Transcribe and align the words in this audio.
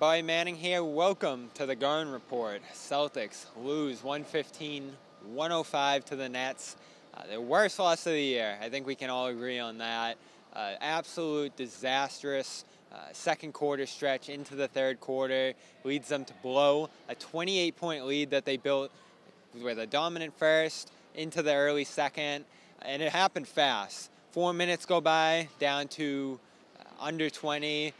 Bobby 0.00 0.22
Manning 0.22 0.56
here. 0.56 0.82
Welcome 0.82 1.50
to 1.52 1.66
the 1.66 1.76
Garden 1.76 2.10
Report. 2.10 2.62
Celtics 2.72 3.44
lose 3.62 4.02
115 4.02 4.96
105 5.26 6.04
to 6.06 6.16
the 6.16 6.26
Nets. 6.26 6.76
Uh, 7.12 7.26
their 7.26 7.40
worst 7.42 7.78
loss 7.78 8.06
of 8.06 8.14
the 8.14 8.22
year. 8.22 8.56
I 8.62 8.70
think 8.70 8.86
we 8.86 8.94
can 8.94 9.10
all 9.10 9.26
agree 9.26 9.58
on 9.58 9.76
that. 9.76 10.16
Uh, 10.54 10.72
absolute 10.80 11.54
disastrous 11.54 12.64
uh, 12.90 12.96
second 13.12 13.52
quarter 13.52 13.84
stretch 13.84 14.30
into 14.30 14.54
the 14.54 14.68
third 14.68 15.00
quarter 15.00 15.52
leads 15.84 16.08
them 16.08 16.24
to 16.24 16.32
blow 16.42 16.88
a 17.10 17.14
28 17.14 17.76
point 17.76 18.06
lead 18.06 18.30
that 18.30 18.46
they 18.46 18.56
built 18.56 18.90
with 19.62 19.78
a 19.78 19.86
dominant 19.86 20.32
first 20.38 20.90
into 21.14 21.42
the 21.42 21.52
early 21.52 21.84
second, 21.84 22.46
and 22.80 23.02
it 23.02 23.12
happened 23.12 23.46
fast. 23.46 24.10
Four 24.30 24.54
minutes 24.54 24.86
go 24.86 25.02
by, 25.02 25.48
down 25.58 25.88
to 25.88 26.40
uh, 26.78 27.04
under 27.04 27.28
20. 27.28 27.92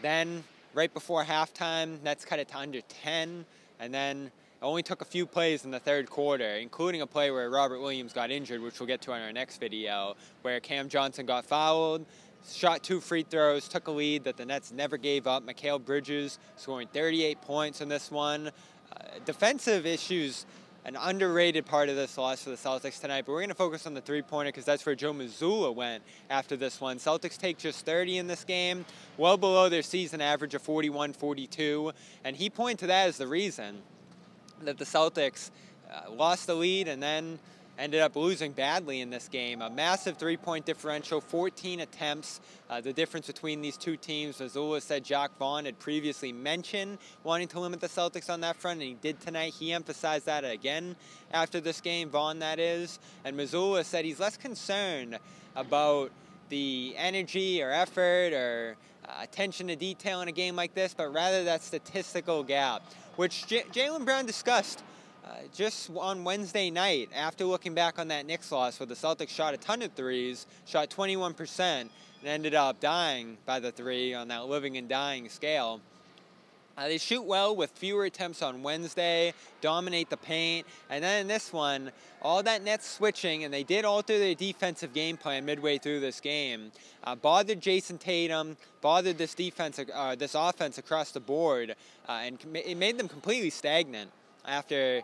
Then 0.00 0.44
right 0.74 0.92
before 0.92 1.24
halftime, 1.24 2.02
Nets 2.02 2.24
cut 2.24 2.38
it 2.38 2.48
to 2.48 2.58
under 2.58 2.80
10, 2.80 3.44
and 3.80 3.94
then 3.94 4.26
it 4.26 4.64
only 4.64 4.82
took 4.82 5.02
a 5.02 5.04
few 5.04 5.26
plays 5.26 5.64
in 5.64 5.70
the 5.70 5.78
third 5.78 6.08
quarter, 6.08 6.56
including 6.56 7.02
a 7.02 7.06
play 7.06 7.30
where 7.30 7.50
Robert 7.50 7.80
Williams 7.80 8.12
got 8.12 8.30
injured, 8.30 8.60
which 8.60 8.78
we'll 8.80 8.86
get 8.86 9.00
to 9.02 9.12
in 9.12 9.22
our 9.22 9.32
next 9.32 9.58
video, 9.58 10.14
where 10.42 10.60
Cam 10.60 10.88
Johnson 10.88 11.26
got 11.26 11.44
fouled, 11.44 12.06
shot 12.50 12.82
two 12.82 13.00
free 13.00 13.22
throws, 13.22 13.68
took 13.68 13.88
a 13.88 13.90
lead 13.90 14.24
that 14.24 14.36
the 14.36 14.46
Nets 14.46 14.72
never 14.72 14.96
gave 14.96 15.26
up. 15.26 15.46
Mikal 15.46 15.84
Bridges 15.84 16.38
scoring 16.56 16.88
38 16.92 17.40
points 17.42 17.80
in 17.80 17.88
this 17.88 18.10
one. 18.10 18.48
Uh, 18.48 19.04
defensive 19.24 19.86
issues 19.86 20.46
an 20.84 20.96
underrated 20.96 21.64
part 21.64 21.88
of 21.88 21.96
this 21.96 22.18
loss 22.18 22.42
for 22.42 22.50
the 22.50 22.56
Celtics 22.56 23.00
tonight, 23.00 23.24
but 23.24 23.32
we're 23.32 23.38
going 23.38 23.48
to 23.50 23.54
focus 23.54 23.86
on 23.86 23.94
the 23.94 24.00
three 24.00 24.22
pointer 24.22 24.50
because 24.50 24.64
that's 24.64 24.84
where 24.84 24.94
Joe 24.94 25.12
Mazzulla 25.12 25.72
went 25.74 26.02
after 26.28 26.56
this 26.56 26.80
one. 26.80 26.98
Celtics 26.98 27.38
take 27.38 27.56
just 27.56 27.86
30 27.86 28.18
in 28.18 28.26
this 28.26 28.42
game, 28.42 28.84
well 29.16 29.36
below 29.36 29.68
their 29.68 29.82
season 29.82 30.20
average 30.20 30.54
of 30.54 30.62
41 30.62 31.12
42, 31.12 31.92
and 32.24 32.36
he 32.36 32.50
pointed 32.50 32.80
to 32.80 32.86
that 32.88 33.08
as 33.08 33.16
the 33.16 33.28
reason 33.28 33.80
that 34.62 34.78
the 34.78 34.84
Celtics 34.84 35.50
uh, 35.90 36.10
lost 36.10 36.46
the 36.46 36.54
lead 36.54 36.88
and 36.88 37.02
then 37.02 37.38
ended 37.82 38.00
up 38.00 38.14
losing 38.14 38.52
badly 38.52 39.00
in 39.00 39.10
this 39.10 39.26
game. 39.26 39.60
A 39.60 39.68
massive 39.68 40.16
three 40.16 40.36
point 40.36 40.64
differential, 40.64 41.20
14 41.20 41.80
attempts. 41.80 42.40
Uh, 42.70 42.80
the 42.80 42.92
difference 42.92 43.26
between 43.26 43.60
these 43.60 43.76
two 43.76 43.96
teams, 43.96 44.38
Mazzulla 44.38 44.80
said 44.80 45.04
Jacque 45.04 45.36
Vaughn 45.36 45.64
had 45.64 45.76
previously 45.80 46.32
mentioned 46.32 46.98
wanting 47.24 47.48
to 47.48 47.58
limit 47.58 47.80
the 47.80 47.88
Celtics 47.88 48.30
on 48.30 48.40
that 48.42 48.54
front, 48.54 48.80
and 48.80 48.88
he 48.88 48.94
did 48.94 49.20
tonight. 49.20 49.52
He 49.54 49.72
emphasized 49.72 50.26
that 50.26 50.44
again 50.44 50.94
after 51.32 51.60
this 51.60 51.80
game, 51.80 52.08
Vaughn, 52.08 52.38
that 52.38 52.60
is. 52.60 53.00
And 53.24 53.36
Mazzulla 53.36 53.84
said 53.84 54.04
he's 54.04 54.20
less 54.20 54.36
concerned 54.36 55.18
about 55.56 56.12
the 56.50 56.94
energy 56.96 57.60
or 57.60 57.72
effort 57.72 58.32
or 58.32 58.76
uh, 59.08 59.12
attention 59.22 59.66
to 59.66 59.74
detail 59.74 60.20
in 60.20 60.28
a 60.28 60.32
game 60.32 60.54
like 60.54 60.72
this, 60.74 60.94
but 60.94 61.12
rather 61.12 61.42
that 61.44 61.62
statistical 61.62 62.44
gap, 62.44 62.82
which 63.16 63.44
J- 63.48 63.64
Jaylen 63.72 64.04
Brown 64.04 64.24
discussed 64.24 64.84
uh, 65.24 65.36
just 65.54 65.90
on 65.96 66.24
Wednesday 66.24 66.70
night, 66.70 67.08
after 67.14 67.44
looking 67.44 67.74
back 67.74 67.98
on 67.98 68.08
that 68.08 68.26
Knicks 68.26 68.50
loss 68.50 68.80
where 68.80 68.86
the 68.86 68.94
Celtics 68.94 69.28
shot 69.28 69.54
a 69.54 69.56
ton 69.56 69.82
of 69.82 69.92
threes, 69.92 70.46
shot 70.66 70.90
21%, 70.90 71.60
and 71.60 71.90
ended 72.24 72.54
up 72.54 72.80
dying 72.80 73.36
by 73.46 73.60
the 73.60 73.70
three 73.70 74.14
on 74.14 74.28
that 74.28 74.46
living 74.46 74.76
and 74.76 74.88
dying 74.88 75.28
scale. 75.28 75.80
Uh, 76.76 76.88
they 76.88 76.96
shoot 76.96 77.22
well 77.22 77.54
with 77.54 77.70
fewer 77.72 78.06
attempts 78.06 78.40
on 78.40 78.62
Wednesday, 78.62 79.34
dominate 79.60 80.08
the 80.08 80.16
paint, 80.16 80.66
and 80.88 81.04
then 81.04 81.20
in 81.20 81.28
this 81.28 81.52
one, 81.52 81.92
all 82.22 82.42
that 82.42 82.64
net 82.64 82.82
switching, 82.82 83.44
and 83.44 83.52
they 83.52 83.62
did 83.62 83.84
alter 83.84 84.18
their 84.18 84.34
defensive 84.34 84.94
game 84.94 85.16
plan 85.16 85.44
midway 85.44 85.76
through 85.76 86.00
this 86.00 86.18
game. 86.18 86.72
Uh, 87.04 87.14
bothered 87.14 87.60
Jayson 87.60 87.98
Tatum, 87.98 88.56
bothered 88.80 89.18
this 89.18 89.34
defense, 89.34 89.78
uh, 89.92 90.14
this 90.14 90.34
offense 90.34 90.78
across 90.78 91.12
the 91.12 91.20
board, 91.20 91.76
uh, 92.08 92.12
and 92.12 92.38
it 92.54 92.76
made 92.76 92.96
them 92.96 93.06
completely 93.06 93.50
stagnant 93.50 94.10
after 94.44 95.02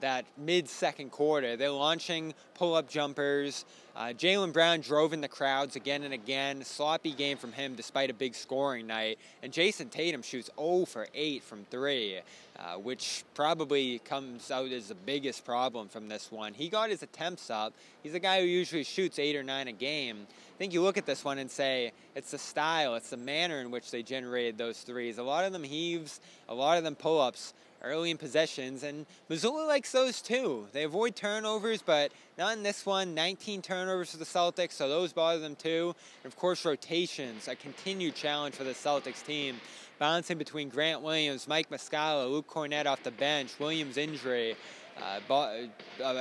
that 0.00 0.24
mid 0.36 0.68
second 0.68 1.10
quarter. 1.10 1.56
They're 1.56 1.70
launching 1.70 2.34
pull 2.54 2.74
up 2.74 2.88
jumpers. 2.88 3.64
Uh, 3.94 4.12
Jaylen 4.16 4.52
Brown 4.52 4.80
drove 4.80 5.12
in 5.12 5.20
the 5.20 5.28
crowds 5.28 5.76
again 5.76 6.02
and 6.02 6.14
again. 6.14 6.64
Sloppy 6.64 7.12
game 7.12 7.36
from 7.36 7.52
him 7.52 7.74
despite 7.74 8.10
a 8.10 8.14
big 8.14 8.34
scoring 8.34 8.86
night. 8.86 9.18
And 9.42 9.52
Jayson 9.52 9.90
Tatum 9.90 10.22
shoots 10.22 10.50
0 10.58 10.84
for 10.86 11.08
8 11.14 11.42
from 11.42 11.64
3, 11.70 12.18
uh, 12.58 12.74
which 12.76 13.24
probably 13.34 13.98
comes 14.00 14.50
out 14.50 14.70
as 14.70 14.88
the 14.88 14.94
biggest 14.94 15.44
problem 15.44 15.88
from 15.88 16.08
this 16.08 16.30
one. 16.30 16.54
He 16.54 16.68
got 16.68 16.90
his 16.90 17.02
attempts 17.02 17.50
up. 17.50 17.74
He's 18.02 18.14
a 18.14 18.20
guy 18.20 18.40
who 18.40 18.46
usually 18.46 18.84
shoots 18.84 19.18
8 19.18 19.36
or 19.36 19.42
9 19.42 19.68
a 19.68 19.72
game. 19.72 20.26
I 20.28 20.58
think 20.58 20.72
you 20.72 20.82
look 20.82 20.98
at 20.98 21.06
this 21.06 21.24
one 21.24 21.38
and 21.38 21.50
say 21.50 21.92
it's 22.14 22.30
the 22.30 22.38
style, 22.38 22.94
it's 22.94 23.10
the 23.10 23.16
manner 23.16 23.60
in 23.60 23.70
which 23.70 23.90
they 23.90 24.02
generated 24.02 24.58
those 24.58 24.80
threes. 24.80 25.18
A 25.18 25.22
lot 25.22 25.44
of 25.44 25.52
them 25.52 25.64
heaves, 25.64 26.20
a 26.48 26.54
lot 26.54 26.78
of 26.78 26.84
them 26.84 26.94
pull 26.94 27.20
ups 27.20 27.54
early 27.82 28.10
in 28.10 28.18
possessions, 28.18 28.82
and 28.82 29.06
Mazzulla 29.28 29.66
likes 29.66 29.92
those 29.92 30.20
too. 30.20 30.66
They 30.72 30.84
avoid 30.84 31.16
turnovers, 31.16 31.82
but 31.82 32.12
not 32.38 32.56
in 32.56 32.62
this 32.62 32.84
one. 32.84 33.14
19 33.14 33.62
turnovers 33.62 34.10
for 34.10 34.18
the 34.18 34.24
Celtics, 34.24 34.72
so 34.72 34.88
those 34.88 35.12
bother 35.12 35.40
them 35.40 35.56
too. 35.56 35.94
And 36.22 36.32
of 36.32 36.38
course, 36.38 36.64
rotations, 36.64 37.48
a 37.48 37.54
continued 37.54 38.14
challenge 38.14 38.54
for 38.54 38.64
the 38.64 38.72
Celtics 38.72 39.24
team. 39.24 39.60
Balancing 39.98 40.38
between 40.38 40.70
Grant 40.70 41.02
Williams, 41.02 41.46
Mike 41.46 41.68
Muscala, 41.68 42.30
Luke 42.30 42.46
Kornet 42.48 42.86
off 42.86 43.02
the 43.02 43.10
bench, 43.10 43.58
Williams' 43.58 43.98
injury. 43.98 44.56
Uh, 45.02 45.18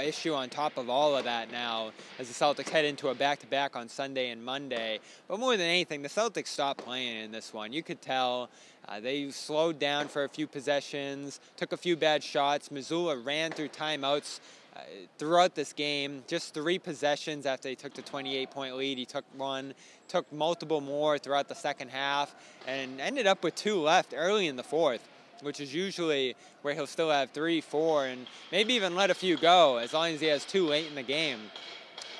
issue 0.03 0.33
on 0.33 0.49
top 0.49 0.77
of 0.77 0.89
all 0.89 1.15
of 1.15 1.25
that 1.25 1.51
now 1.51 1.91
as 2.17 2.27
the 2.27 2.33
Celtics 2.33 2.69
head 2.69 2.85
into 2.85 3.09
a 3.09 3.15
back-to-back 3.15 3.75
on 3.75 3.89
Sunday 3.89 4.29
and 4.29 4.43
Monday. 4.43 4.99
But 5.27 5.39
more 5.39 5.57
than 5.57 5.67
anything, 5.67 6.01
the 6.01 6.09
Celtics 6.09 6.47
stopped 6.47 6.83
playing 6.83 7.25
in 7.25 7.31
this 7.31 7.53
one. 7.53 7.73
You 7.73 7.83
could 7.83 8.01
tell 8.01 8.49
uh, 8.87 8.99
they 8.99 9.29
slowed 9.31 9.79
down 9.79 10.07
for 10.07 10.23
a 10.23 10.29
few 10.29 10.47
possessions, 10.47 11.39
took 11.57 11.73
a 11.73 11.77
few 11.77 11.95
bad 11.95 12.23
shots. 12.23 12.69
Mazzulla 12.69 13.23
ran 13.23 13.51
through 13.51 13.69
timeouts 13.69 14.39
uh, 14.75 14.79
throughout 15.17 15.55
this 15.55 15.73
game. 15.73 16.23
Just 16.27 16.53
three 16.53 16.79
possessions 16.79 17.45
after 17.45 17.69
they 17.69 17.75
took 17.75 17.93
the 17.93 18.01
28 18.01 18.49
point 18.49 18.75
lead. 18.77 18.97
He 18.97 19.05
took 19.05 19.25
one, 19.35 19.73
took 20.07 20.31
multiple 20.31 20.81
more 20.81 21.17
throughout 21.17 21.49
the 21.49 21.55
second 21.55 21.89
half, 21.89 22.33
and 22.65 22.99
ended 22.99 23.27
up 23.27 23.43
with 23.43 23.55
two 23.55 23.79
left 23.79 24.13
early 24.15 24.47
in 24.47 24.55
the 24.55 24.63
fourth. 24.63 25.07
Which 25.41 25.59
is 25.59 25.73
usually 25.73 26.35
where 26.61 26.73
he'll 26.73 26.87
still 26.87 27.09
have 27.09 27.31
three, 27.31 27.61
four, 27.61 28.05
and 28.05 28.27
maybe 28.51 28.73
even 28.73 28.95
let 28.95 29.09
a 29.09 29.13
few 29.13 29.37
go 29.37 29.77
as 29.77 29.93
long 29.93 30.09
as 30.09 30.19
he 30.19 30.27
has 30.27 30.43
two 30.45 30.65
late 30.65 30.87
in 30.87 30.95
the 30.95 31.03
game. 31.03 31.39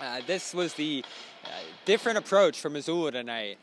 Uh, 0.02 0.22
this 0.26 0.54
was 0.54 0.74
the 0.76 1.04
uh, 1.44 1.50
different 1.86 2.18
approach 2.18 2.60
for 2.60 2.70
Mazzulla 2.70 3.12
tonight. 3.12 3.58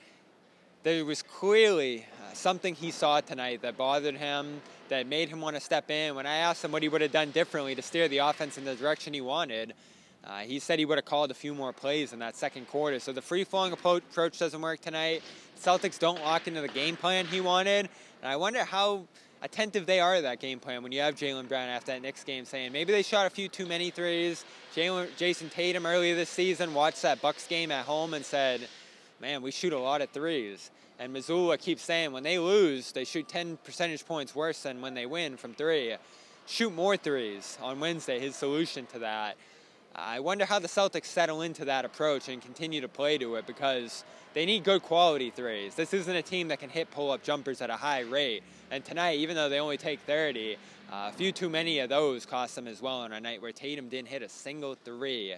There 0.83 1.05
was 1.05 1.23
clearly 1.23 2.05
something 2.37 2.75
he 2.75 2.91
saw 2.91 3.21
tonight 3.21 3.63
that 3.63 3.77
bothered 3.77 4.17
him, 4.17 4.61
that 4.89 5.07
made 5.07 5.29
him 5.29 5.41
want 5.41 5.57
to 5.57 5.61
step 5.61 5.91
in. 5.91 6.15
When 6.15 6.27
I 6.27 6.37
asked 6.37 6.65
him 6.65 6.71
what 6.71 6.83
he 6.83 6.89
would 6.89 7.01
have 7.01 7.13
done 7.13 7.31
differently 7.31 7.75
to 7.75 7.83
steer 7.83 8.09
the 8.09 8.19
offense 8.19 8.59
in 8.59 8.65
the 8.65 8.75
direction 8.75 9.15
he 9.15 9.21
wanted, 9.21 9.75
uh, 10.25 10.41
he 10.41 10.59
said 10.59 10.79
he 10.79 10.85
would 10.85 10.99
have 10.99 11.05
called 11.05 11.31
a 11.31 11.35
few 11.35 11.55
more 11.55 11.73
plays 11.73 12.13
in 12.13 12.19
that 12.19 12.37
second 12.37 12.69
quarter. 12.69 12.99
So 12.99 13.13
the 13.13 13.23
free 13.23 13.45
flowing 13.45 13.73
approach 13.73 14.39
doesn't 14.39 14.61
work 14.61 14.81
tonight. 14.81 15.23
Celtics 15.59 15.99
don't 15.99 16.21
lock 16.21 16.47
into 16.47 16.61
the 16.61 16.69
game 16.69 16.97
plan 16.97 17.27
he 17.27 17.41
wanted. 17.41 17.89
And 18.23 18.31
I 18.31 18.37
wonder 18.37 18.65
how 18.65 19.07
attentive 19.47 19.87
they 19.87 20.01
are 20.01 20.17
to 20.17 20.23
that 20.23 20.41
game 20.41 20.59
plan 20.59 20.83
when 20.83 20.91
you 20.91 21.01
have 21.01 21.15
Jaylen 21.15 21.49
Brown 21.49 21.69
after 21.69 21.93
that 21.93 22.03
next 22.03 22.25
game 22.25 22.45
saying 22.45 22.73
maybe 22.73 22.93
they 22.93 23.03
shot 23.03 23.27
a 23.27 23.31
few 23.31 23.49
too 23.49 23.65
many 23.65 23.91
threes. 23.91 24.45
Jayson 24.75 25.51
Tatum 25.51 25.87
earlier 25.87 26.17
this 26.17 26.29
season 26.29 26.75
watched 26.75 27.03
that 27.03 27.23
Bucks 27.23 27.47
game 27.47 27.71
at 27.71 27.87
home 27.87 28.13
and 28.13 28.25
said, 28.25 28.69
man, 29.21 29.43
we 29.43 29.53
shoot 29.53 29.73
a 29.73 29.79
lot 29.79 30.03
of 30.03 30.11
threes. 30.11 30.71
And 30.99 31.15
Mazzulla 31.15 31.59
keeps 31.59 31.83
saying 31.83 32.11
when 32.11 32.25
they 32.25 32.39
lose, 32.39 32.91
they 32.91 33.05
shoot 33.05 33.29
10 33.29 33.59
percentage 33.65 34.05
points 34.05 34.35
worse 34.35 34.65
than 34.65 34.81
when 34.81 34.95
they 34.95 35.07
win 35.07 35.37
from 35.37 35.55
three. 35.55 35.95
Shoot 36.47 36.75
more 36.75 36.97
threes 36.97 37.57
on 37.63 37.79
Wednesday, 37.79 38.19
his 38.19 38.35
solution 38.35 38.85
to 38.87 38.99
that. 38.99 39.37
I 39.99 40.21
wonder 40.21 40.45
how 40.45 40.59
the 40.59 40.69
Celtics 40.69 41.07
settle 41.07 41.41
into 41.41 41.65
that 41.65 41.87
approach 41.87 42.29
and 42.29 42.43
continue 42.43 42.83
to 42.83 42.89
play 42.89 43.17
to 43.17 43.37
it 43.37 43.47
because 43.47 44.05
they 44.35 44.45
need 44.45 44.63
good 44.63 44.83
quality 44.83 45.31
threes. 45.31 45.75
This 45.75 45.95
isn't 45.95 46.15
a 46.15 46.21
team 46.21 46.49
that 46.49 46.61
can 46.61 46.69
hit 46.69 46.91
pull 46.91 47.11
up 47.11 47.23
jumpers 47.23 47.63
at 47.63 47.71
a 47.71 47.77
high 47.77 48.01
rate. 48.01 48.43
And 48.71 48.85
tonight, 48.85 49.21
even 49.21 49.37
though 49.37 49.49
they 49.49 49.59
only 49.59 49.79
take 49.79 50.01
30, 50.01 50.57
uh, 50.93 51.11
a 51.11 51.13
few 51.13 51.33
too 51.33 51.49
many 51.49 51.79
of 51.79 51.89
those 51.89 52.27
cost 52.27 52.57
them 52.57 52.69
as 52.69 52.83
well 52.83 52.99
on 52.99 53.13
a 53.15 53.21
night 53.21 53.41
where 53.41 53.53
Tatum 53.53 53.89
didn't 53.89 54.09
hit 54.09 54.21
a 54.21 54.29
single 54.29 54.75
three. 54.75 55.33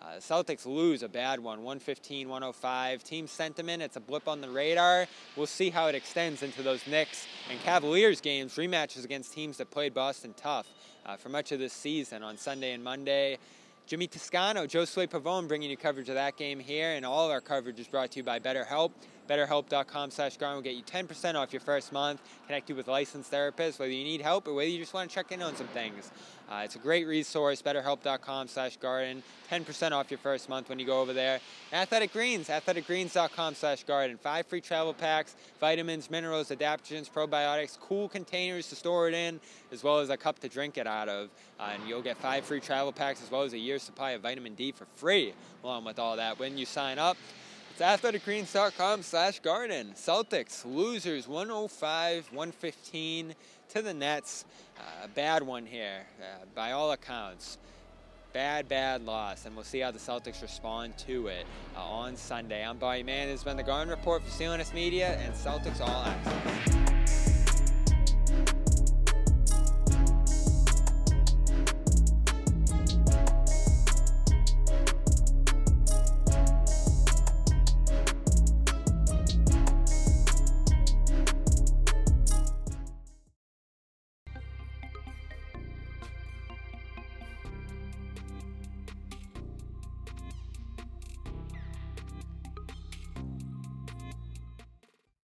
Uh, 0.00 0.06
Celtics 0.20 0.64
lose 0.64 1.02
a 1.02 1.08
bad 1.08 1.40
one, 1.40 1.64
115 1.64 2.28
105. 2.28 3.02
Team 3.02 3.26
sentiment, 3.26 3.82
it's 3.82 3.96
a 3.96 4.00
blip 4.00 4.28
on 4.28 4.40
the 4.40 4.48
radar. 4.48 5.08
We'll 5.34 5.48
see 5.48 5.70
how 5.70 5.88
it 5.88 5.96
extends 5.96 6.44
into 6.44 6.62
those 6.62 6.86
Knicks 6.86 7.26
and 7.50 7.60
Cavaliers 7.62 8.20
games, 8.20 8.54
rematches 8.54 9.04
against 9.04 9.32
teams 9.32 9.56
that 9.56 9.72
played 9.72 9.92
Boston 9.92 10.34
tough 10.36 10.68
uh, 11.04 11.16
for 11.16 11.30
much 11.30 11.50
of 11.50 11.58
this 11.58 11.72
season 11.72 12.22
on 12.22 12.36
Sunday 12.36 12.72
and 12.74 12.84
Monday. 12.84 13.38
Jimmy 13.86 14.06
Toscano, 14.06 14.66
Josue 14.66 15.06
Pavon 15.06 15.46
bringing 15.46 15.68
you 15.68 15.76
coverage 15.76 16.08
of 16.08 16.14
that 16.14 16.38
game 16.38 16.58
here, 16.58 16.92
and 16.94 17.04
all 17.04 17.26
of 17.26 17.30
our 17.30 17.42
coverage 17.42 17.78
is 17.78 17.86
brought 17.86 18.10
to 18.12 18.16
you 18.16 18.22
by 18.22 18.40
BetterHelp. 18.40 18.92
BetterHelp.com 19.28 20.10
slash 20.10 20.36
Garn 20.36 20.56
will 20.56 20.62
get 20.62 20.74
you 20.74 20.82
10% 20.82 21.34
off 21.34 21.52
your 21.52 21.60
first 21.60 21.92
month, 21.92 22.20
connect 22.46 22.68
you 22.68 22.76
with 22.76 22.88
licensed 22.88 23.32
therapists, 23.32 23.78
whether 23.78 23.92
you 23.92 24.04
need 24.04 24.20
help 24.20 24.46
or 24.46 24.54
whether 24.54 24.68
you 24.68 24.78
just 24.78 24.94
want 24.94 25.08
to 25.08 25.14
check 25.14 25.32
in 25.32 25.42
on 25.42 25.56
some 25.56 25.66
things. 25.68 26.10
Uh, 26.50 26.62
it's 26.64 26.76
a 26.76 26.78
great 26.78 27.06
resource, 27.06 27.62
betterhelp.com 27.62 28.48
slash 28.48 28.76
garden. 28.76 29.22
10% 29.50 29.92
off 29.92 30.10
your 30.10 30.18
first 30.18 30.48
month 30.48 30.68
when 30.68 30.78
you 30.78 30.84
go 30.84 31.00
over 31.00 31.12
there. 31.12 31.40
Athletic 31.72 32.12
Greens, 32.12 32.48
athleticgreens.com 32.48 33.54
slash 33.54 33.84
garden. 33.84 34.18
Five 34.18 34.46
free 34.46 34.60
travel 34.60 34.92
packs, 34.92 35.36
vitamins, 35.60 36.10
minerals, 36.10 36.50
adaptogens, 36.50 37.10
probiotics, 37.10 37.78
cool 37.78 38.08
containers 38.08 38.68
to 38.68 38.74
store 38.74 39.08
it 39.08 39.14
in, 39.14 39.40
as 39.72 39.82
well 39.82 40.00
as 40.00 40.10
a 40.10 40.16
cup 40.16 40.38
to 40.40 40.48
drink 40.48 40.76
it 40.76 40.86
out 40.86 41.08
of. 41.08 41.30
Uh, 41.58 41.70
and 41.74 41.88
you'll 41.88 42.02
get 42.02 42.16
five 42.18 42.44
free 42.44 42.60
travel 42.60 42.92
packs 42.92 43.22
as 43.22 43.30
well 43.30 43.42
as 43.42 43.52
a 43.52 43.58
year's 43.58 43.82
supply 43.82 44.12
of 44.12 44.22
vitamin 44.22 44.54
D 44.54 44.72
for 44.72 44.86
free, 44.96 45.32
along 45.62 45.84
with 45.84 45.98
all 45.98 46.16
that 46.16 46.38
when 46.38 46.58
you 46.58 46.66
sign 46.66 46.98
up. 46.98 47.16
It's 47.76 47.82
athleticgreens.com 47.82 49.02
slash 49.02 49.40
garden. 49.40 49.94
Celtics, 49.96 50.64
losers, 50.64 51.26
105, 51.26 52.28
115 52.30 53.34
to 53.70 53.82
the 53.82 53.92
Nets. 53.92 54.44
Uh, 54.78 55.06
a 55.06 55.08
bad 55.08 55.42
one 55.42 55.66
here, 55.66 56.06
uh, 56.20 56.44
by 56.54 56.70
all 56.70 56.92
accounts. 56.92 57.58
Bad, 58.32 58.68
bad 58.68 59.04
loss, 59.04 59.44
and 59.44 59.56
we'll 59.56 59.64
see 59.64 59.80
how 59.80 59.90
the 59.90 59.98
Celtics 59.98 60.40
respond 60.40 60.96
to 60.98 61.26
it 61.26 61.46
uh, 61.76 61.80
on 61.80 62.16
Sunday. 62.16 62.64
I'm 62.64 62.78
Bobby 62.78 63.02
Mann. 63.02 63.26
This 63.26 63.40
has 63.40 63.44
been 63.44 63.56
the 63.56 63.64
Garden 63.64 63.90
Report 63.90 64.22
for 64.22 64.30
CLNS 64.30 64.72
Media 64.72 65.18
and 65.24 65.34
Celtics 65.34 65.80
All 65.80 66.04
Access. 66.04 66.53